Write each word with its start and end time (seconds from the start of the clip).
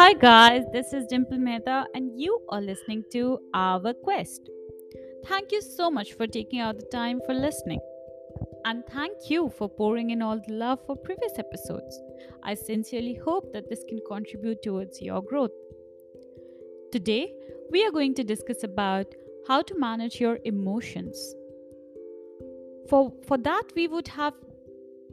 Hi, 0.00 0.14
guys, 0.14 0.62
this 0.72 0.94
is 0.94 1.04
Dimple 1.08 1.36
Mehta, 1.36 1.84
and 1.94 2.18
you 2.18 2.40
are 2.48 2.62
listening 2.62 3.04
to 3.12 3.38
Our 3.52 3.92
Quest. 3.92 4.48
Thank 5.26 5.52
you 5.52 5.60
so 5.60 5.90
much 5.90 6.14
for 6.14 6.26
taking 6.26 6.58
out 6.58 6.78
the 6.78 6.86
time 6.86 7.20
for 7.26 7.34
listening. 7.34 7.80
And 8.64 8.82
thank 8.86 9.28
you 9.28 9.52
for 9.58 9.68
pouring 9.68 10.08
in 10.08 10.22
all 10.22 10.38
the 10.38 10.54
love 10.54 10.78
for 10.86 10.96
previous 10.96 11.38
episodes. 11.38 12.00
I 12.42 12.54
sincerely 12.54 13.20
hope 13.22 13.52
that 13.52 13.68
this 13.68 13.84
can 13.90 13.98
contribute 14.08 14.62
towards 14.62 15.02
your 15.02 15.20
growth. 15.20 15.50
Today, 16.90 17.34
we 17.70 17.84
are 17.84 17.90
going 17.90 18.14
to 18.14 18.24
discuss 18.24 18.64
about 18.64 19.14
how 19.46 19.60
to 19.60 19.78
manage 19.78 20.18
your 20.18 20.38
emotions. 20.46 21.34
For, 22.88 23.12
for 23.26 23.36
that, 23.36 23.64
we 23.76 23.86
would 23.86 24.08
have 24.08 24.32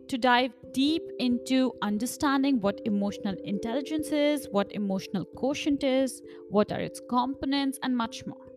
to 0.10 0.18
dive 0.18 0.52
deep 0.72 1.04
into 1.20 1.74
understanding 1.82 2.60
what 2.62 2.82
emotional 2.86 3.36
intelligence 3.44 4.08
is, 4.10 4.48
what 4.52 4.72
emotional 4.72 5.26
quotient 5.26 5.84
is, 5.84 6.22
what 6.50 6.72
are 6.72 6.80
its 6.80 7.02
components, 7.10 7.78
and 7.84 7.96
much 7.96 8.26
more. 8.26 8.48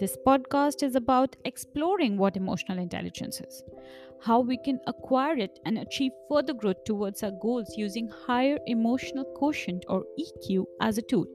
This 0.00 0.16
podcast 0.26 0.82
is 0.82 0.96
about 0.96 1.36
exploring 1.44 2.16
what 2.16 2.36
emotional 2.36 2.78
intelligence 2.78 3.40
is, 3.40 3.62
how 4.20 4.40
we 4.40 4.56
can 4.64 4.80
acquire 4.86 5.36
it 5.36 5.60
and 5.64 5.78
achieve 5.78 6.12
further 6.28 6.54
growth 6.54 6.82
towards 6.84 7.22
our 7.22 7.32
goals 7.42 7.74
using 7.76 8.08
higher 8.26 8.58
emotional 8.66 9.24
quotient 9.36 9.84
or 9.88 10.04
EQ 10.18 10.64
as 10.80 10.98
a 10.98 11.02
tool. 11.02 11.26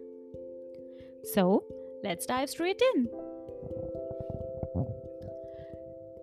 So, 1.23 1.63
let's 2.03 2.25
dive 2.25 2.49
straight 2.49 2.81
in. 2.93 3.07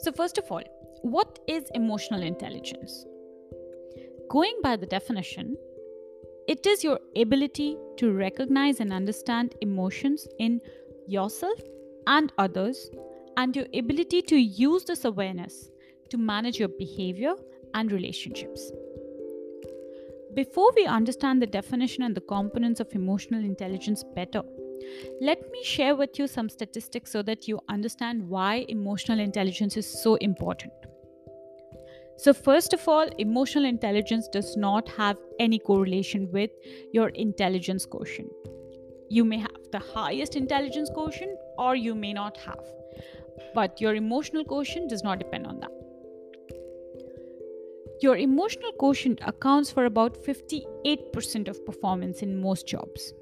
So, 0.00 0.12
first 0.12 0.36
of 0.36 0.50
all, 0.50 0.62
what 1.04 1.38
is 1.46 1.64
emotional 1.74 2.22
intelligence? 2.22 3.04
Going 4.30 4.58
by 4.62 4.76
the 4.76 4.86
definition, 4.86 5.54
it 6.48 6.66
is 6.66 6.82
your 6.82 6.98
ability 7.14 7.77
to 7.98 8.12
recognize 8.12 8.80
and 8.80 8.91
understand 8.91 9.55
emotions 9.60 10.27
in 10.38 10.62
yourself 11.06 11.60
and 12.06 12.32
others, 12.38 12.91
and 13.36 13.55
your 13.55 13.66
ability 13.75 14.22
to 14.22 14.36
use 14.36 14.84
this 14.84 15.05
awareness 15.05 15.70
to 16.08 16.16
manage 16.16 16.58
your 16.58 16.69
behavior 16.69 17.34
and 17.75 17.92
relationships. 17.92 18.72
Before 20.32 20.72
we 20.75 20.86
understand 20.86 21.42
the 21.42 21.47
definition 21.47 22.02
and 22.02 22.14
the 22.14 22.22
components 22.22 22.80
of 22.80 22.88
emotional 22.94 23.44
intelligence 23.44 24.02
better, 24.16 24.42
let 25.20 25.50
me 25.52 25.62
share 25.62 25.97
with 25.97 26.19
you 26.19 26.27
some 26.27 26.48
statistics 26.48 27.12
so 27.12 27.22
that 27.22 27.47
you 27.47 27.60
understand 27.69 28.27
why 28.27 28.64
emotional 28.69 29.20
intelligence 29.20 29.77
is 29.77 30.02
so 30.02 30.14
important. 30.16 30.72
So, 32.16 32.32
first 32.32 32.72
of 32.72 32.88
all, 32.88 33.08
emotional 33.18 33.64
intelligence 33.64 34.28
does 34.28 34.56
not 34.56 34.88
have 34.90 35.18
any 35.40 35.58
correlation 35.58 36.30
with 36.30 36.50
your 36.92 37.08
intelligence 37.08 37.84
quotient. 37.84 38.30
You 39.08 39.24
may 39.24 39.38
have 39.38 39.70
the 39.72 39.80
highest 39.80 40.36
intelligence 40.36 40.90
quotient 40.94 41.38
or 41.58 41.74
you 41.74 41.94
may 41.94 42.12
not 42.12 42.36
have, 42.38 42.64
but 43.54 43.80
your 43.80 43.94
emotional 43.96 44.44
quotient 44.44 44.90
does 44.90 45.02
not 45.02 45.18
depend 45.18 45.46
on 45.46 45.60
that. 45.60 45.70
Your 48.00 48.16
emotional 48.16 48.72
quotient 48.72 49.20
accounts 49.24 49.70
for 49.70 49.84
about 49.84 50.16
58% 50.24 51.48
of 51.48 51.64
performance 51.66 52.22
in 52.22 52.40
most 52.40 52.66
jobs. 52.66 53.12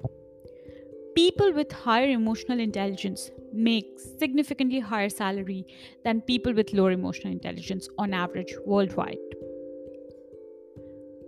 People 1.15 1.53
with 1.53 1.71
higher 1.71 2.09
emotional 2.09 2.59
intelligence 2.59 3.29
make 3.53 3.99
significantly 4.19 4.79
higher 4.79 5.09
salary 5.09 5.65
than 6.03 6.21
people 6.21 6.53
with 6.53 6.73
lower 6.73 6.91
emotional 6.91 7.31
intelligence 7.31 7.87
on 7.99 8.13
average 8.13 8.55
worldwide. 8.65 9.17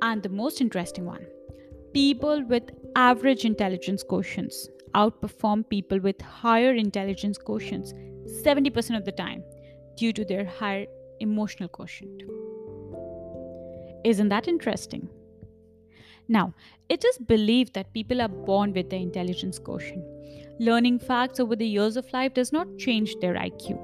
And 0.01 0.23
the 0.23 0.29
most 0.29 0.61
interesting 0.61 1.05
one 1.05 1.25
people 1.93 2.43
with 2.45 2.63
average 2.95 3.45
intelligence 3.45 4.03
quotients 4.03 4.67
outperform 4.95 5.69
people 5.69 5.99
with 5.99 6.19
higher 6.21 6.73
intelligence 6.73 7.37
quotients 7.37 7.93
70% 8.43 8.97
of 8.97 9.05
the 9.05 9.11
time 9.11 9.43
due 9.95 10.11
to 10.11 10.25
their 10.25 10.45
higher 10.45 10.85
emotional 11.19 11.69
quotient. 11.69 12.23
Isn't 14.03 14.29
that 14.29 14.47
interesting? 14.47 15.09
Now, 16.27 16.53
it 16.89 17.03
is 17.05 17.17
believed 17.17 17.73
that 17.73 17.93
people 17.93 18.21
are 18.21 18.27
born 18.27 18.73
with 18.73 18.89
the 18.89 18.97
intelligence 18.97 19.59
quotient. 19.59 20.03
Learning 20.59 20.97
facts 20.97 21.39
over 21.39 21.55
the 21.55 21.67
years 21.67 21.97
of 21.97 22.11
life 22.13 22.33
does 22.33 22.51
not 22.51 22.67
change 22.77 23.15
their 23.21 23.35
IQ. 23.35 23.79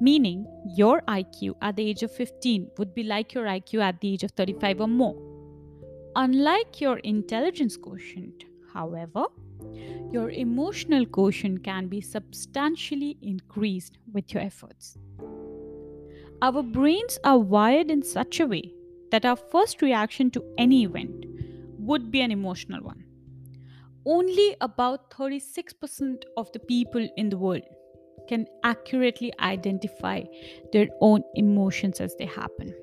Meaning, 0.00 0.46
your 0.76 1.02
IQ 1.08 1.54
at 1.60 1.76
the 1.76 1.88
age 1.88 2.02
of 2.02 2.14
15 2.14 2.70
would 2.78 2.94
be 2.94 3.02
like 3.02 3.34
your 3.34 3.44
IQ 3.44 3.80
at 3.82 4.00
the 4.00 4.12
age 4.12 4.22
of 4.22 4.30
35 4.32 4.80
or 4.82 4.88
more. 4.88 5.16
Unlike 6.14 6.80
your 6.80 6.98
intelligence 6.98 7.76
quotient, 7.76 8.44
however, 8.72 9.24
your 10.10 10.30
emotional 10.30 11.04
quotient 11.04 11.64
can 11.64 11.88
be 11.88 12.00
substantially 12.00 13.18
increased 13.22 13.98
with 14.12 14.32
your 14.32 14.42
efforts. 14.42 14.96
Our 16.40 16.62
brains 16.62 17.18
are 17.24 17.38
wired 17.38 17.90
in 17.90 18.02
such 18.02 18.38
a 18.38 18.46
way 18.46 18.72
that 19.10 19.24
our 19.24 19.36
first 19.36 19.82
reaction 19.82 20.30
to 20.30 20.44
any 20.56 20.84
event 20.84 21.24
would 21.88 22.10
be 22.10 22.20
an 22.20 22.30
emotional 22.30 22.82
one. 22.82 23.02
Only 24.04 24.54
about 24.60 25.10
36% 25.10 26.22
of 26.36 26.52
the 26.52 26.60
people 26.60 27.08
in 27.16 27.30
the 27.30 27.38
world 27.38 27.62
can 28.28 28.46
accurately 28.62 29.32
identify 29.40 30.22
their 30.72 30.88
own 31.00 31.22
emotions 31.34 32.00
as 32.00 32.14
they 32.18 32.26
happen. 32.26 32.74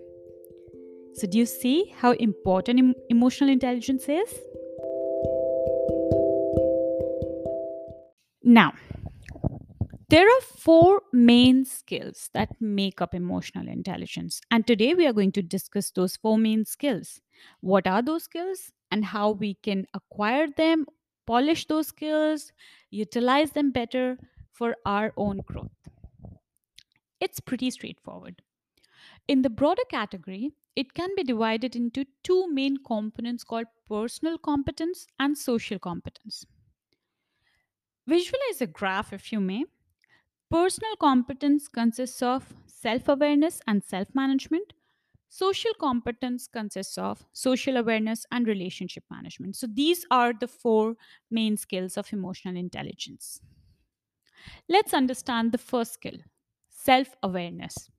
So, 1.14 1.28
do 1.28 1.38
you 1.38 1.46
see 1.46 1.94
how 1.96 2.12
important 2.14 2.80
em- 2.80 2.96
emotional 3.10 3.50
intelligence 3.50 4.10
is? 4.10 4.34
Now, 8.44 8.74
there 10.10 10.28
are 10.28 10.42
four 10.42 11.02
main 11.14 11.66
skills 11.66 12.30
that 12.34 12.50
make 12.60 13.02
up 13.02 13.16
emotional 13.16 13.68
intelligence. 13.68 14.42
And 14.52 14.68
today 14.68 14.94
we 14.94 15.08
are 15.08 15.14
going 15.14 15.32
to 15.34 15.42
discuss 15.42 15.92
those 15.92 16.16
four 16.16 16.38
main 16.38 16.66
skills. 16.66 17.22
What 17.62 17.88
are 17.88 18.02
those 18.02 18.24
skills 18.26 18.72
and 18.96 19.06
how 19.06 19.32
we 19.32 19.56
can 19.56 19.86
acquire 19.94 20.48
them, 20.50 20.86
polish 21.28 21.68
those 21.68 21.88
skills, 21.90 22.54
utilize 22.90 23.52
them 23.52 23.72
better 23.72 24.18
for 24.54 24.76
our 24.86 25.14
own 25.18 25.40
growth? 25.52 25.90
It's 27.20 27.42
pretty 27.42 27.72
straightforward. 27.72 28.42
In 29.28 29.44
the 29.44 29.50
broader 29.52 29.84
category, 29.90 30.52
it 30.76 30.94
can 30.94 31.16
be 31.16 31.24
divided 31.24 31.76
into 31.76 32.06
two 32.24 32.48
main 32.52 32.78
components 32.78 33.44
called 33.44 33.68
personal 33.88 34.38
competence 34.40 35.08
and 35.20 35.38
social 35.38 35.80
competence. 35.80 36.46
Visualize 38.08 38.62
a 38.62 38.68
graph, 38.68 39.14
if 39.14 39.32
you 39.32 39.40
may. 39.40 39.64
Personal 40.52 40.96
competence 40.98 41.68
consists 41.68 42.22
of 42.24 42.54
self 42.68 43.10
awareness 43.10 43.62
and 43.68 43.84
self 43.84 44.16
management. 44.16 44.75
Social 45.38 45.74
competence 45.80 46.48
consists 46.48 46.98
of 46.98 47.26
social 47.34 47.78
awareness 47.78 48.26
and 48.32 48.48
relationship 48.48 49.04
management. 49.12 49.56
So, 49.58 49.68
these 49.68 50.06
are 50.10 50.34
the 50.34 50.48
four 50.48 50.96
main 51.30 51.58
skills 51.58 51.98
of 51.98 52.14
emotional 52.14 52.56
intelligence. 52.56 53.42
Let's 54.70 54.94
understand 54.94 55.52
the 55.52 55.58
first 55.58 55.94
skill 55.94 56.20
self 56.70 57.16
awareness. 57.24 57.90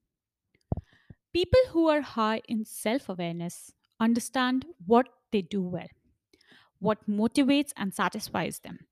People 1.33 1.61
who 1.69 1.87
are 1.89 2.01
high 2.01 2.43
in 2.49 2.65
self 2.65 3.09
awareness 3.09 3.73
understand 4.01 4.67
what 4.87 5.09
they 5.31 5.41
do 5.43 5.63
well, 5.63 5.87
what 6.81 7.09
motivates 7.09 7.73
and 7.77 7.95
satisfies 7.95 8.61
them, 8.61 8.87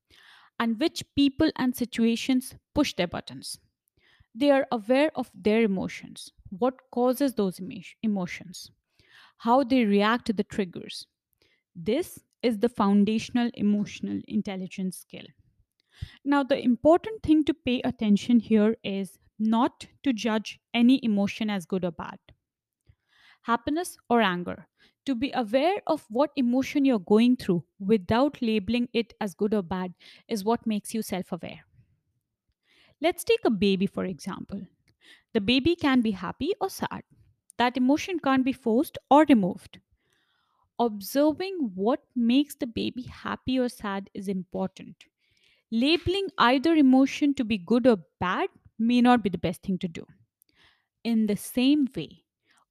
and 0.59 0.79
which 0.79 1.03
people 1.15 1.51
and 1.57 1.75
situations 1.75 2.55
push 2.75 2.93
their 2.95 3.07
buttons. 3.07 3.59
They 4.35 4.51
are 4.51 4.67
aware 4.71 5.11
of 5.15 5.31
their 5.33 5.63
emotions, 5.63 6.31
what 6.51 6.75
causes 6.91 7.33
those 7.33 7.59
emo- 7.59 7.81
emotions, 8.03 8.71
how 9.39 9.63
they 9.63 9.85
react 9.85 10.27
to 10.27 10.33
the 10.33 10.43
triggers. 10.43 11.07
This 11.75 12.19
is 12.43 12.59
the 12.59 12.69
foundational 12.69 13.51
emotional 13.55 14.21
intelligence 14.27 14.97
skill. 14.99 15.25
Now, 16.25 16.43
the 16.43 16.61
important 16.61 17.23
thing 17.23 17.45
to 17.45 17.53
pay 17.53 17.81
attention 17.81 18.41
here 18.41 18.75
is 18.83 19.17
not 19.39 19.87
to 20.03 20.11
judge 20.11 20.59
any 20.73 20.99
emotion 21.03 21.49
as 21.49 21.65
good 21.65 21.85
or 21.85 21.91
bad 21.91 22.19
happiness, 23.43 23.97
or 24.09 24.21
anger. 24.21 24.67
To 25.05 25.15
be 25.15 25.31
aware 25.33 25.81
of 25.87 26.05
what 26.09 26.31
emotion 26.35 26.83
you're 26.83 26.99
going 26.99 27.37
through 27.37 27.63
without 27.79 28.41
labeling 28.41 28.89
it 28.91 29.13
as 29.21 29.35
good 29.35 29.53
or 29.53 29.61
bad 29.61 29.93
is 30.27 30.43
what 30.43 30.65
makes 30.65 30.93
you 30.93 31.01
self 31.01 31.31
aware. 31.31 31.61
Let's 33.05 33.23
take 33.23 33.45
a 33.45 33.49
baby, 33.51 33.87
for 33.87 34.05
example. 34.05 34.67
The 35.33 35.41
baby 35.41 35.75
can 35.75 36.01
be 36.01 36.11
happy 36.11 36.53
or 36.61 36.69
sad. 36.69 37.03
That 37.57 37.77
emotion 37.77 38.19
can't 38.19 38.45
be 38.45 38.53
forced 38.53 38.97
or 39.11 39.25
removed. 39.29 39.79
Observing 40.79 41.71
what 41.75 42.03
makes 42.15 42.55
the 42.55 42.67
baby 42.67 43.03
happy 43.03 43.59
or 43.59 43.67
sad 43.69 44.09
is 44.13 44.29
important. 44.29 45.03
Labeling 45.71 46.29
either 46.37 46.75
emotion 46.75 47.33
to 47.35 47.45
be 47.45 47.57
good 47.57 47.87
or 47.87 47.99
bad 48.19 48.49
may 48.79 49.01
not 49.01 49.23
be 49.23 49.29
the 49.29 49.37
best 49.39 49.63
thing 49.63 49.79
to 49.79 49.87
do. 49.89 50.05
In 51.05 51.27
the 51.27 51.37
same 51.37 51.87
way, 51.95 52.25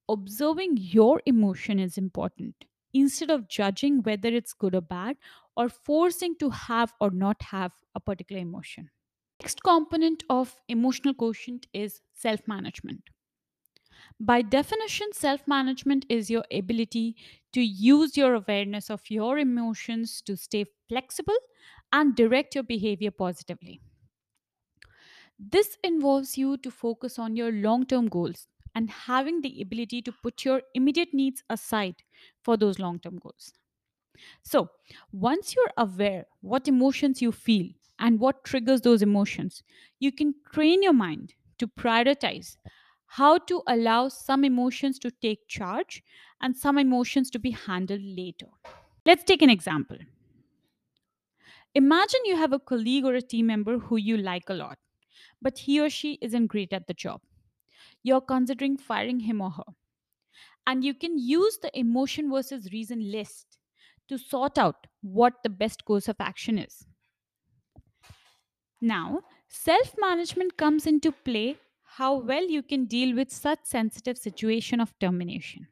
observing 0.08 0.76
your 0.78 1.22
emotion 1.26 1.78
is 1.78 1.98
important. 1.98 2.66
instead 2.94 3.30
of 3.30 3.48
judging 3.48 4.02
whether 4.04 4.28
it's 4.28 4.54
good 4.54 4.74
or 4.74 4.80
bad 4.80 5.16
or 5.56 5.68
forcing 5.68 6.36
to 6.36 6.50
have 6.50 6.94
or 7.00 7.10
not 7.10 7.42
have 7.42 7.72
a 7.94 8.00
particular 8.00 8.40
emotion. 8.42 8.90
Next 9.40 9.62
component 9.62 10.24
of 10.28 10.60
emotional 10.66 11.14
quotient 11.14 11.68
is 11.72 12.02
self 12.12 12.48
management. 12.48 13.10
By 14.18 14.42
definition, 14.42 15.12
self 15.12 15.46
management 15.46 16.04
is 16.08 16.28
your 16.28 16.44
ability 16.50 17.16
to 17.52 17.60
use 17.60 18.16
your 18.16 18.34
awareness 18.34 18.90
of 18.90 19.08
your 19.08 19.38
emotions 19.38 20.20
to 20.22 20.36
stay 20.36 20.64
flexible 20.88 21.38
and 21.92 22.16
direct 22.16 22.54
your 22.56 22.64
behavior 22.64 23.12
positively. 23.12 23.80
This 25.38 25.76
involves 25.84 26.36
you 26.38 26.56
to 26.58 26.70
focus 26.70 27.18
on 27.18 27.36
your 27.36 27.52
long 27.52 27.86
term 27.86 28.08
goals 28.08 28.48
and 28.74 28.90
having 28.90 29.40
the 29.42 29.60
ability 29.62 30.02
to 30.02 30.12
put 30.12 30.44
your 30.44 30.62
immediate 30.74 31.14
needs 31.14 31.42
aside 31.48 32.02
for 32.42 32.56
those 32.56 32.78
long 32.78 32.98
term 32.98 33.18
goals. 33.18 33.52
So, 34.42 34.70
once 35.12 35.54
you're 35.56 35.72
aware 35.76 36.26
what 36.42 36.68
emotions 36.68 37.22
you 37.22 37.32
feel 37.32 37.70
and 37.98 38.20
what 38.20 38.44
triggers 38.44 38.80
those 38.80 39.02
emotions, 39.02 39.62
you 39.98 40.12
can 40.12 40.34
train 40.52 40.82
your 40.82 40.92
mind 40.92 41.34
to 41.58 41.66
prioritize 41.68 42.56
how 43.06 43.38
to 43.38 43.62
allow 43.66 44.08
some 44.08 44.44
emotions 44.44 44.98
to 44.98 45.10
take 45.10 45.46
charge 45.48 46.02
and 46.40 46.56
some 46.56 46.78
emotions 46.78 47.30
to 47.30 47.38
be 47.38 47.50
handled 47.52 48.02
later. 48.02 48.48
Let's 49.06 49.24
take 49.24 49.42
an 49.42 49.50
example. 49.50 49.98
Imagine 51.74 52.20
you 52.24 52.36
have 52.36 52.52
a 52.54 52.58
colleague 52.58 53.04
or 53.04 53.14
a 53.14 53.20
team 53.20 53.46
member 53.46 53.78
who 53.78 53.96
you 53.96 54.16
like 54.16 54.48
a 54.48 54.54
lot, 54.54 54.78
but 55.42 55.58
he 55.58 55.80
or 55.80 55.90
she 55.90 56.18
isn't 56.22 56.46
great 56.48 56.72
at 56.72 56.86
the 56.86 56.94
job. 56.94 57.20
You're 58.02 58.20
considering 58.22 58.76
firing 58.78 59.20
him 59.20 59.40
or 59.40 59.50
her. 59.50 59.64
And 60.66 60.84
you 60.84 60.94
can 60.94 61.18
use 61.18 61.58
the 61.58 61.76
emotion 61.78 62.30
versus 62.30 62.72
reason 62.72 63.10
list 63.10 63.58
to 64.08 64.18
sort 64.18 64.58
out 64.58 64.86
what 65.02 65.42
the 65.42 65.50
best 65.50 65.84
course 65.84 66.08
of 66.08 66.16
action 66.20 66.58
is. 66.58 66.86
Now, 68.84 69.22
self 69.48 69.94
management 69.98 70.56
comes 70.56 70.86
into 70.86 71.10
play 71.10 71.56
how 71.82 72.14
well 72.18 72.44
you 72.48 72.62
can 72.62 72.84
deal 72.84 73.16
with 73.16 73.32
such 73.32 73.64
sensitive 73.64 74.16
situation 74.18 74.78
of 74.80 74.96
termination. 75.00 75.66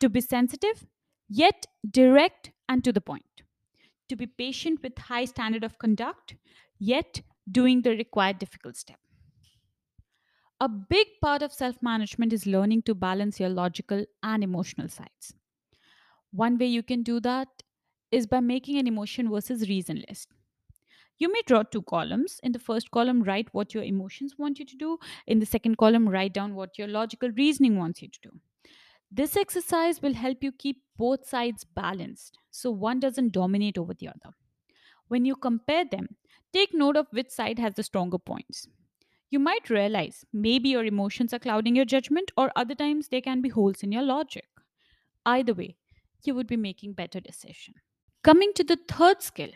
To 0.00 0.08
be 0.08 0.20
sensitive, 0.20 0.86
yet 1.28 1.66
direct 1.88 2.52
and 2.68 2.82
to 2.84 2.92
the 2.92 3.00
point. 3.00 3.42
To 4.08 4.16
be 4.16 4.26
patient 4.26 4.82
with 4.82 4.98
high 4.98 5.24
standard 5.24 5.64
of 5.64 5.78
conduct, 5.78 6.36
yet 6.78 7.22
doing 7.50 7.82
the 7.82 7.90
required 7.90 8.38
difficult 8.38 8.76
step. 8.76 8.98
A 10.60 10.68
big 10.68 11.06
part 11.22 11.42
of 11.42 11.52
self 11.52 11.82
management 11.82 12.32
is 12.32 12.46
learning 12.46 12.82
to 12.82 12.94
balance 12.94 13.40
your 13.40 13.48
logical 13.48 14.04
and 14.22 14.44
emotional 14.44 14.88
sides. 14.88 15.34
One 16.32 16.58
way 16.58 16.66
you 16.66 16.82
can 16.82 17.02
do 17.02 17.20
that 17.20 17.48
is 18.10 18.26
by 18.26 18.40
making 18.40 18.78
an 18.78 18.86
emotion 18.86 19.30
versus 19.30 19.68
reason 19.68 20.04
list. 20.08 20.35
You 21.18 21.32
may 21.32 21.40
draw 21.46 21.62
two 21.62 21.82
columns. 21.82 22.40
In 22.42 22.52
the 22.52 22.58
first 22.58 22.90
column, 22.90 23.22
write 23.22 23.48
what 23.52 23.72
your 23.72 23.82
emotions 23.82 24.34
want 24.36 24.58
you 24.58 24.66
to 24.66 24.76
do. 24.76 24.98
In 25.26 25.38
the 25.38 25.46
second 25.46 25.78
column, 25.78 26.08
write 26.08 26.34
down 26.34 26.54
what 26.54 26.78
your 26.78 26.88
logical 26.88 27.30
reasoning 27.30 27.78
wants 27.78 28.02
you 28.02 28.08
to 28.08 28.20
do. 28.22 28.30
This 29.10 29.36
exercise 29.36 30.02
will 30.02 30.14
help 30.14 30.42
you 30.42 30.52
keep 30.52 30.82
both 30.96 31.26
sides 31.26 31.64
balanced 31.64 32.38
so 32.50 32.70
one 32.70 33.00
doesn't 33.00 33.32
dominate 33.32 33.78
over 33.78 33.94
the 33.94 34.08
other. 34.08 34.34
When 35.08 35.24
you 35.24 35.36
compare 35.36 35.84
them, 35.84 36.16
take 36.52 36.74
note 36.74 36.96
of 36.96 37.06
which 37.12 37.30
side 37.30 37.58
has 37.58 37.74
the 37.74 37.82
stronger 37.82 38.18
points. 38.18 38.66
You 39.30 39.38
might 39.38 39.70
realize 39.70 40.24
maybe 40.32 40.68
your 40.68 40.84
emotions 40.84 41.32
are 41.32 41.38
clouding 41.38 41.76
your 41.76 41.84
judgment, 41.84 42.30
or 42.36 42.50
other 42.56 42.74
times 42.74 43.08
there 43.08 43.20
can 43.20 43.40
be 43.40 43.48
holes 43.48 43.82
in 43.82 43.92
your 43.92 44.02
logic. 44.02 44.46
Either 45.24 45.54
way, 45.54 45.76
you 46.24 46.34
would 46.34 46.46
be 46.46 46.56
making 46.56 46.92
better 46.92 47.20
decisions. 47.20 47.76
Coming 48.22 48.52
to 48.54 48.64
the 48.64 48.78
third 48.88 49.22
skill. 49.22 49.50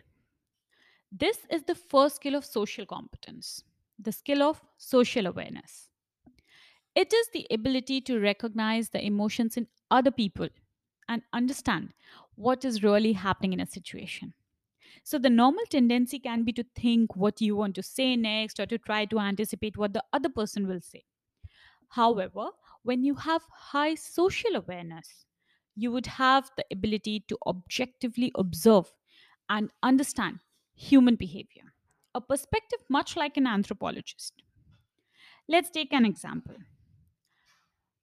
This 1.12 1.38
is 1.50 1.64
the 1.64 1.74
first 1.74 2.16
skill 2.16 2.36
of 2.36 2.44
social 2.44 2.86
competence, 2.86 3.64
the 3.98 4.12
skill 4.12 4.42
of 4.42 4.62
social 4.78 5.26
awareness. 5.26 5.88
It 6.94 7.12
is 7.12 7.28
the 7.32 7.46
ability 7.50 8.00
to 8.02 8.20
recognize 8.20 8.90
the 8.90 9.04
emotions 9.04 9.56
in 9.56 9.66
other 9.90 10.10
people 10.10 10.48
and 11.08 11.22
understand 11.32 11.92
what 12.36 12.64
is 12.64 12.82
really 12.82 13.12
happening 13.12 13.52
in 13.52 13.60
a 13.60 13.66
situation. 13.66 14.34
So, 15.02 15.18
the 15.18 15.30
normal 15.30 15.64
tendency 15.68 16.18
can 16.18 16.44
be 16.44 16.52
to 16.52 16.64
think 16.74 17.16
what 17.16 17.40
you 17.40 17.56
want 17.56 17.74
to 17.76 17.82
say 17.82 18.16
next 18.16 18.60
or 18.60 18.66
to 18.66 18.78
try 18.78 19.04
to 19.06 19.18
anticipate 19.18 19.76
what 19.76 19.92
the 19.92 20.04
other 20.12 20.28
person 20.28 20.66
will 20.68 20.80
say. 20.80 21.04
However, 21.88 22.50
when 22.82 23.02
you 23.02 23.14
have 23.16 23.42
high 23.50 23.94
social 23.96 24.54
awareness, 24.54 25.24
you 25.74 25.90
would 25.90 26.06
have 26.06 26.50
the 26.56 26.64
ability 26.70 27.24
to 27.28 27.38
objectively 27.46 28.30
observe 28.36 28.92
and 29.48 29.70
understand 29.82 30.38
human 30.80 31.14
behavior, 31.14 31.74
a 32.14 32.20
perspective 32.20 32.80
much 32.88 33.16
like 33.16 33.36
an 33.36 33.46
anthropologist. 33.46 34.42
Let's 35.46 35.70
take 35.70 35.92
an 35.92 36.06
example. 36.06 36.56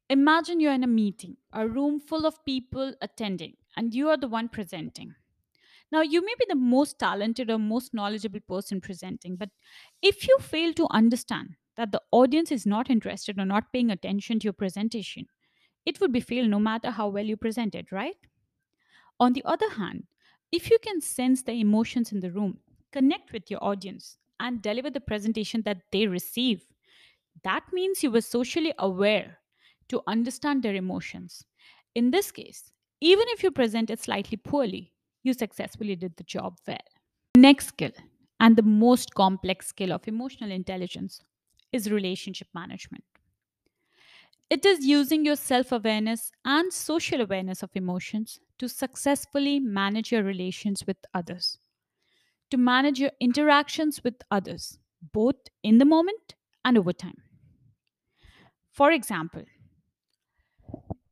Imagine 0.09 0.59
you're 0.59 0.73
in 0.73 0.83
a 0.83 0.87
meeting, 0.87 1.37
a 1.51 1.67
room 1.67 1.99
full 1.99 2.25
of 2.25 2.45
people 2.45 2.93
attending, 3.01 3.57
and 3.75 3.93
you 3.93 4.09
are 4.09 4.17
the 4.17 4.27
one 4.27 4.47
presenting. 4.47 5.15
Now, 5.91 6.01
you 6.01 6.23
may 6.23 6.33
be 6.37 6.45
the 6.47 6.55
most 6.55 6.99
talented 6.99 7.49
or 7.49 7.57
most 7.57 7.93
knowledgeable 7.93 8.41
person 8.41 8.79
presenting, 8.79 9.37
but 9.37 9.49
if 10.01 10.27
you 10.27 10.37
fail 10.39 10.73
to 10.73 10.87
understand 10.91 11.55
that 11.77 11.91
the 11.91 12.01
audience 12.11 12.51
is 12.51 12.65
not 12.65 12.89
interested 12.89 13.39
or 13.39 13.45
not 13.45 13.73
paying 13.73 13.89
attention 13.89 14.39
to 14.39 14.45
your 14.45 14.53
presentation, 14.53 15.27
it 15.85 15.99
would 15.99 16.11
be 16.11 16.19
fail 16.19 16.45
no 16.45 16.59
matter 16.59 16.91
how 16.91 17.07
well 17.07 17.25
you 17.25 17.37
presented, 17.37 17.91
right? 17.91 18.17
On 19.19 19.33
the 19.33 19.43
other 19.45 19.69
hand, 19.71 20.07
if 20.51 20.69
you 20.69 20.79
can 20.79 21.01
sense 21.01 21.43
the 21.43 21.53
emotions 21.53 22.11
in 22.11 22.19
the 22.19 22.31
room, 22.31 22.59
connect 22.97 23.31
with 23.31 23.51
your 23.51 23.63
audience, 23.63 24.17
and 24.39 24.61
deliver 24.61 24.89
the 24.89 24.99
presentation 24.99 25.61
that 25.63 25.81
they 25.91 26.07
receive, 26.07 26.65
that 27.43 27.63
means 27.71 28.01
you 28.01 28.11
were 28.11 28.21
socially 28.21 28.73
aware 28.79 29.37
to 29.89 30.01
understand 30.07 30.63
their 30.63 30.75
emotions. 30.75 31.43
In 31.95 32.11
this 32.11 32.31
case, 32.31 32.71
even 33.01 33.25
if 33.29 33.43
you 33.43 33.51
presented 33.51 33.99
slightly 33.99 34.37
poorly, 34.37 34.93
you 35.23 35.33
successfully 35.33 35.95
did 35.95 36.15
the 36.17 36.23
job 36.23 36.57
well. 36.67 36.87
Next 37.35 37.67
skill, 37.67 37.91
and 38.39 38.55
the 38.55 38.63
most 38.63 39.13
complex 39.13 39.67
skill 39.67 39.93
of 39.93 40.07
emotional 40.07 40.51
intelligence, 40.51 41.21
is 41.71 41.91
relationship 41.91 42.47
management. 42.55 43.03
It 44.49 44.65
is 44.65 44.85
using 44.85 45.25
your 45.25 45.35
self 45.35 45.71
awareness 45.71 46.31
and 46.45 46.73
social 46.73 47.21
awareness 47.21 47.61
of 47.61 47.69
emotions 47.75 48.39
to 48.59 48.67
successfully 48.67 49.59
manage 49.59 50.11
your 50.11 50.23
relations 50.23 50.83
with 50.87 50.97
others, 51.13 51.59
to 52.51 52.57
manage 52.57 52.99
your 52.99 53.11
interactions 53.19 54.03
with 54.03 54.15
others, 54.31 54.79
both 55.13 55.35
in 55.63 55.77
the 55.77 55.85
moment 55.85 56.35
and 56.65 56.77
over 56.77 56.93
time. 56.93 57.23
For 58.71 58.91
example, 58.91 59.43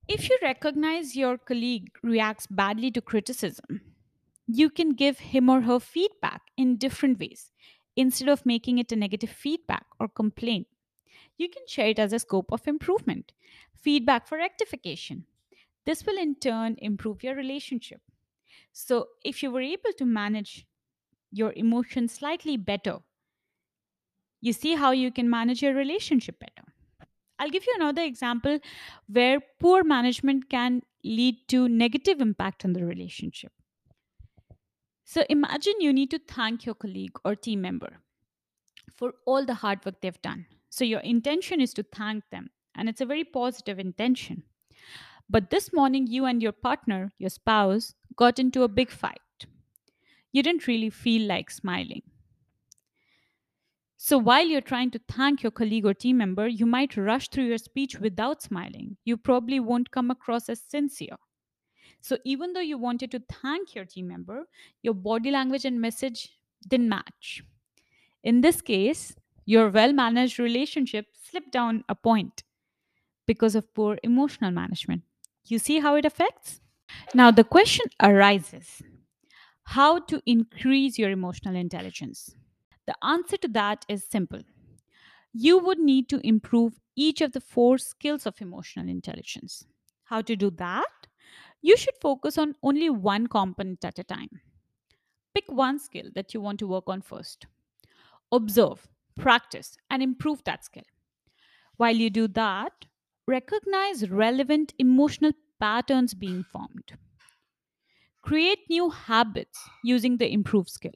if 0.08 0.30
you 0.30 0.38
recognize 0.42 1.16
your 1.16 1.38
colleague 1.38 1.90
reacts 2.04 2.48
badly 2.48 2.92
to 2.92 3.02
criticism, 3.02 3.82
you 4.48 4.70
can 4.70 4.92
give 4.94 5.20
him 5.20 5.50
or 5.50 5.62
her 5.62 5.80
feedback 5.80 6.42
in 6.58 6.78
different 6.78 7.20
ways. 7.20 7.52
Instead 7.96 8.30
of 8.30 8.46
making 8.46 8.78
it 8.78 8.92
a 8.92 8.96
negative 8.96 9.30
feedback 9.30 9.86
or 10.00 10.08
complaint, 10.08 10.68
you 11.38 11.50
can 11.50 11.64
share 11.68 11.88
it 11.90 12.00
as 12.00 12.14
a 12.14 12.20
scope 12.20 12.52
of 12.52 12.68
improvement, 12.68 13.34
feedback 13.74 14.28
for 14.28 14.38
rectification. 14.38 15.26
This 15.86 16.06
will 16.06 16.18
in 16.18 16.36
turn 16.36 16.76
improve 16.80 17.24
your 17.24 17.36
relationship. 17.36 18.02
So, 18.74 19.08
if 19.24 19.42
you 19.44 19.52
were 19.52 19.62
able 19.62 19.94
to 19.98 20.06
manage 20.06 20.68
your 21.36 21.54
emotions 21.56 22.14
slightly 22.14 22.56
better, 22.58 22.98
you 24.42 24.54
see 24.54 24.76
how 24.76 24.92
you 24.92 25.12
can 25.12 25.30
manage 25.30 25.62
your 25.62 25.74
relationship 25.74 26.40
better. 26.40 26.68
I'll 27.38 27.50
give 27.50 27.66
you 27.68 27.74
another 27.76 28.04
example 28.04 28.60
where 29.08 29.40
poor 29.60 29.84
management 29.84 30.50
can 30.50 30.82
lead 31.04 31.36
to 31.50 31.68
negative 31.68 32.22
impact 32.22 32.64
on 32.64 32.74
the 32.74 32.86
relationship. 32.86 33.52
So 35.04 35.26
imagine 35.30 35.74
you 35.80 35.92
need 35.94 36.12
to 36.12 36.20
thank 36.20 36.66
your 36.66 36.76
colleague 36.76 37.18
or 37.26 37.36
team 37.36 37.62
member 37.62 38.00
for 38.96 39.14
all 39.26 39.46
the 39.46 39.56
hard 39.56 39.86
work 39.86 40.02
they've 40.02 40.22
done. 40.22 40.46
So 40.70 40.86
your 40.86 41.02
intention 41.02 41.60
is 41.62 41.74
to 41.74 41.84
thank 41.84 42.24
them, 42.32 42.50
and 42.76 42.90
it's 42.90 43.02
a 43.02 43.06
very 43.06 43.24
positive 43.24 43.80
intention. 43.80 44.44
But 45.30 45.50
this 45.50 45.74
morning, 45.74 46.08
you 46.08 46.26
and 46.26 46.42
your 46.42 46.52
partner, 46.52 47.12
your 47.18 47.30
spouse, 47.30 47.94
got 48.16 48.40
into 48.40 48.64
a 48.64 48.68
big 48.68 48.90
fight. 48.92 49.20
You 50.36 50.44
didn't 50.44 50.68
really 50.68 50.90
feel 50.90 51.26
like 51.30 51.50
smiling. 51.50 52.02
So 53.96 54.18
while 54.18 54.46
you're 54.46 54.60
trying 54.60 54.92
to 54.92 55.00
thank 55.08 55.42
your 55.42 55.52
colleague 55.52 55.86
or 55.86 55.94
team 55.94 56.18
member, 56.18 56.46
you 56.46 56.66
might 56.66 56.98
rush 56.98 57.30
through 57.30 57.46
your 57.46 57.58
speech 57.58 58.02
without 58.02 58.42
smiling. 58.42 58.98
You 59.06 59.16
probably 59.16 59.62
won't 59.62 59.92
come 59.92 60.12
across 60.12 60.50
as 60.50 60.62
sincere. 60.68 61.16
So 62.02 62.18
even 62.26 62.52
though 62.52 62.60
you 62.72 62.78
wanted 62.78 63.12
to 63.12 63.24
thank 63.32 63.76
your 63.76 63.86
team 63.86 64.10
member, 64.10 64.44
your 64.82 64.94
body 64.94 65.32
language 65.32 65.64
and 65.64 65.80
message 65.80 66.38
didn't 66.68 66.90
match. 66.90 67.42
In 68.22 68.42
this 68.42 68.60
case, 68.60 69.16
your 69.46 69.70
well 69.70 69.94
managed 69.94 70.38
relationship 70.38 71.06
slipped 71.30 71.54
down 71.54 71.86
a 71.88 71.96
point 71.96 72.44
because 73.26 73.56
of 73.56 73.74
poor 73.74 74.00
emotional 74.04 74.52
management. 74.52 75.04
You 75.46 75.60
see 75.60 75.80
how 75.80 75.96
it 75.96 76.04
affects? 76.04 76.60
Now, 77.14 77.32
the 77.32 77.46
question 77.46 77.86
arises 78.04 78.82
how 79.66 80.00
to 80.00 80.22
increase 80.26 80.98
your 80.98 81.12
emotional 81.12 81.56
intelligence? 81.56 82.36
The 82.88 82.96
answer 83.04 83.38
to 83.38 83.48
that 83.50 83.86
is 83.90 84.06
simple. 84.08 84.42
You 85.34 85.60
would 85.60 85.80
need 85.80 86.10
to 86.10 86.26
improve 86.28 86.80
each 86.96 87.22
of 87.22 87.34
the 87.34 87.42
four 87.42 87.78
skills 87.78 88.26
of 88.26 88.42
emotional 88.42 88.90
intelligence. 88.90 89.66
How 90.06 90.22
to 90.24 90.36
do 90.36 90.52
that? 90.52 91.08
You 91.62 91.78
should 91.78 91.96
focus 92.02 92.38
on 92.38 92.56
only 92.64 92.90
one 92.90 93.28
component 93.28 93.86
at 93.86 94.00
a 94.00 94.04
time. 94.04 94.30
Pick 95.36 95.46
one 95.52 95.78
skill 95.80 96.10
that 96.16 96.34
you 96.34 96.42
want 96.42 96.58
to 96.60 96.68
work 96.68 96.86
on 96.88 97.02
first. 97.02 97.46
Observe, 98.32 98.88
practice, 99.16 99.78
and 99.90 100.04
improve 100.04 100.44
that 100.46 100.66
skill. 100.66 100.86
While 101.78 101.96
you 101.98 102.10
do 102.10 102.28
that, 102.30 102.88
recognize 103.28 104.10
relevant 104.10 104.74
emotional 104.80 105.34
patterns 105.60 106.14
being 106.14 106.44
formed. 106.44 106.98
Create 108.26 108.60
new 108.70 108.90
habits 108.90 109.70
using 109.82 110.18
the 110.18 110.30
improved 110.30 110.70
skill. 110.70 110.92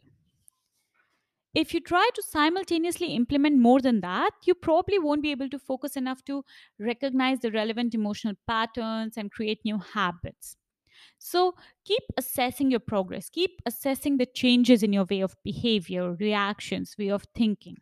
If 1.56 1.74
you 1.74 1.80
try 1.80 2.10
to 2.14 2.24
simultaneously 2.24 3.08
implement 3.14 3.58
more 3.60 3.82
than 3.82 4.02
that, 4.02 4.32
you 4.46 4.54
probably 4.56 5.00
won't 5.00 5.22
be 5.24 5.32
able 5.32 5.50
to 5.50 5.60
focus 5.60 5.96
enough 5.98 6.24
to 6.26 6.44
recognize 6.80 7.40
the 7.40 7.52
relevant 7.52 7.94
emotional 7.96 8.36
patterns 8.48 9.18
and 9.18 9.32
create 9.32 9.60
new 9.66 9.78
habits. 9.80 10.58
So 11.20 11.56
keep 11.86 12.04
assessing 12.18 12.72
your 12.72 12.82
progress, 12.82 13.30
keep 13.30 13.62
assessing 13.66 14.18
the 14.18 14.28
changes 14.28 14.84
in 14.84 14.94
your 14.94 15.06
way 15.06 15.22
of 15.22 15.36
behavior, 15.44 16.14
reactions, 16.14 16.96
way 17.00 17.10
of 17.10 17.26
thinking. 17.36 17.78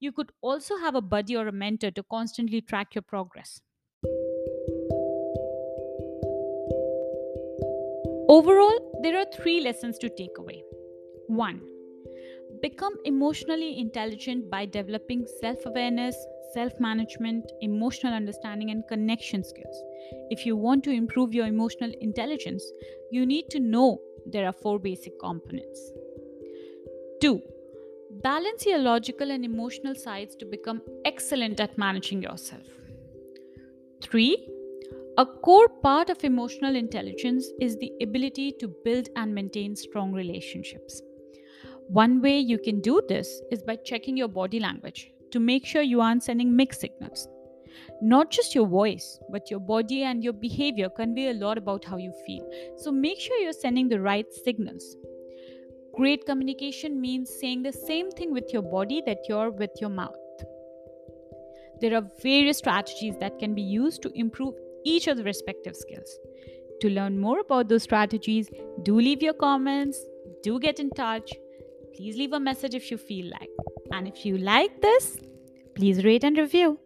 You 0.00 0.12
could 0.12 0.32
also 0.42 0.78
have 0.78 0.94
a 0.94 1.02
buddy 1.02 1.36
or 1.36 1.48
a 1.48 1.52
mentor 1.52 1.90
to 1.92 2.02
constantly 2.04 2.60
track 2.62 2.94
your 2.94 3.02
progress. 3.02 3.62
Overall, 8.28 9.00
there 9.02 9.18
are 9.18 9.26
three 9.34 9.60
lessons 9.60 9.98
to 9.98 10.08
take 10.08 10.38
away. 10.38 10.64
One, 11.26 11.60
become 12.62 12.94
emotionally 13.04 13.78
intelligent 13.78 14.50
by 14.50 14.64
developing 14.64 15.26
self 15.40 15.58
awareness, 15.66 16.16
self 16.54 16.72
management, 16.80 17.44
emotional 17.60 18.14
understanding, 18.14 18.70
and 18.70 18.82
connection 18.88 19.44
skills. 19.44 19.76
If 20.30 20.46
you 20.46 20.56
want 20.56 20.84
to 20.84 20.90
improve 20.90 21.34
your 21.34 21.46
emotional 21.46 21.92
intelligence, 22.00 22.64
you 23.10 23.26
need 23.26 23.50
to 23.50 23.60
know 23.60 24.00
there 24.24 24.46
are 24.46 24.54
four 24.54 24.78
basic 24.78 25.20
components. 25.20 25.92
Two, 27.20 27.42
balance 28.22 28.64
your 28.64 28.78
logical 28.78 29.30
and 29.30 29.44
emotional 29.44 29.94
sides 29.94 30.34
to 30.36 30.46
become 30.46 30.80
excellent 31.04 31.60
at 31.60 31.76
managing 31.76 32.22
yourself. 32.22 32.66
Three, 34.00 34.48
a 35.16 35.24
core 35.24 35.68
part 35.68 36.10
of 36.10 36.24
emotional 36.24 36.74
intelligence 36.74 37.46
is 37.60 37.76
the 37.76 37.92
ability 38.02 38.50
to 38.58 38.66
build 38.84 39.08
and 39.14 39.32
maintain 39.32 39.76
strong 39.76 40.12
relationships. 40.12 41.02
One 41.86 42.20
way 42.20 42.40
you 42.40 42.58
can 42.58 42.80
do 42.80 43.00
this 43.08 43.40
is 43.52 43.62
by 43.62 43.76
checking 43.76 44.16
your 44.16 44.26
body 44.26 44.58
language 44.58 45.12
to 45.30 45.38
make 45.38 45.64
sure 45.64 45.82
you 45.82 46.00
aren't 46.00 46.24
sending 46.24 46.56
mixed 46.56 46.80
signals. 46.80 47.28
Not 48.02 48.32
just 48.32 48.56
your 48.56 48.66
voice, 48.66 49.20
but 49.30 49.52
your 49.52 49.60
body 49.60 50.02
and 50.02 50.24
your 50.24 50.32
behavior 50.32 50.88
convey 50.88 51.28
a 51.28 51.34
lot 51.34 51.58
about 51.58 51.84
how 51.84 51.96
you 51.96 52.12
feel. 52.26 52.50
So 52.78 52.90
make 52.90 53.20
sure 53.20 53.36
you're 53.36 53.52
sending 53.52 53.88
the 53.88 54.00
right 54.00 54.26
signals. 54.44 54.96
Great 55.94 56.26
communication 56.26 57.00
means 57.00 57.30
saying 57.40 57.62
the 57.62 57.72
same 57.72 58.10
thing 58.10 58.32
with 58.32 58.52
your 58.52 58.62
body 58.62 59.00
that 59.06 59.18
you're 59.28 59.50
with 59.50 59.70
your 59.80 59.90
mouth. 59.90 60.16
There 61.80 61.94
are 61.94 62.08
various 62.20 62.58
strategies 62.58 63.14
that 63.20 63.38
can 63.38 63.54
be 63.54 63.62
used 63.62 64.02
to 64.02 64.10
improve 64.18 64.54
each 64.84 65.06
of 65.06 65.16
the 65.16 65.24
respective 65.24 65.76
skills. 65.76 66.18
To 66.80 66.90
learn 66.90 67.18
more 67.18 67.40
about 67.40 67.68
those 67.68 67.82
strategies, 67.82 68.50
do 68.82 69.00
leave 69.00 69.22
your 69.22 69.34
comments, 69.34 69.98
do 70.42 70.58
get 70.58 70.80
in 70.80 70.90
touch. 70.90 71.32
Please 71.94 72.16
leave 72.16 72.32
a 72.32 72.40
message 72.40 72.74
if 72.74 72.90
you 72.90 72.98
feel 72.98 73.30
like. 73.30 73.50
And 73.92 74.08
if 74.08 74.26
you 74.26 74.38
like 74.38 74.80
this, 74.82 75.16
please 75.74 76.04
rate 76.04 76.24
and 76.24 76.36
review. 76.36 76.78